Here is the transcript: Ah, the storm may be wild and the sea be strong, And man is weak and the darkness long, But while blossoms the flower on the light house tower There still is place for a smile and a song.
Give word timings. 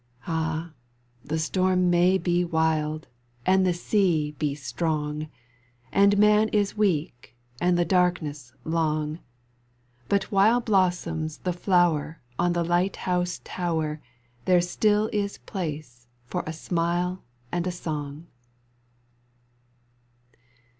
Ah, 0.25 0.71
the 1.23 1.37
storm 1.37 1.91
may 1.91 2.17
be 2.17 2.43
wild 2.43 3.05
and 3.45 3.67
the 3.67 3.71
sea 3.73 4.31
be 4.39 4.55
strong, 4.55 5.29
And 5.91 6.17
man 6.17 6.49
is 6.49 6.75
weak 6.75 7.35
and 7.61 7.77
the 7.77 7.85
darkness 7.85 8.51
long, 8.63 9.19
But 10.09 10.31
while 10.31 10.59
blossoms 10.59 11.37
the 11.37 11.53
flower 11.53 12.19
on 12.39 12.53
the 12.53 12.63
light 12.63 12.95
house 12.95 13.41
tower 13.43 14.01
There 14.45 14.59
still 14.59 15.07
is 15.13 15.37
place 15.37 16.07
for 16.25 16.43
a 16.47 16.53
smile 16.53 17.21
and 17.51 17.67
a 17.67 17.71
song. 17.71 18.25